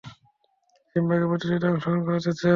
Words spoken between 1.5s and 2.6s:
অংশগ্রহণ করাতে চাই।